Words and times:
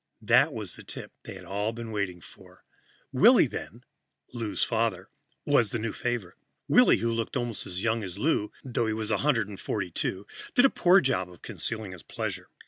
That 0.23 0.51
was 0.51 0.75
the 0.75 0.83
tip 0.83 1.11
they 1.25 1.35
had 1.35 1.45
all 1.45 1.73
been 1.73 1.91
waiting 1.91 2.21
for. 2.21 2.63
Willy, 3.11 3.45
then 3.45 3.83
Lou's 4.33 4.63
father 4.63 5.11
was 5.45 5.69
the 5.69 5.77
new 5.77 5.93
favorite. 5.93 6.37
Willy, 6.67 6.97
who 6.97 7.11
looked 7.11 7.37
almost 7.37 7.67
as 7.67 7.83
young 7.83 8.03
as 8.03 8.17
Lou, 8.17 8.51
though 8.63 8.87
he 8.87 8.93
was 8.93 9.11
142, 9.11 10.25
did 10.55 10.65
a 10.65 10.71
poor 10.71 11.01
job 11.01 11.29
of 11.29 11.43
concealing 11.43 11.91
his 11.91 12.01
pleasure. 12.01 12.49